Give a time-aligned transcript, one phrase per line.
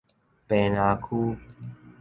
[0.47, 1.37] 坪林區